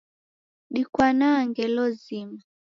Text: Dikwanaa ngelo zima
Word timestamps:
Dikwanaa 0.73 1.39
ngelo 1.47 1.85
zima 2.01 2.39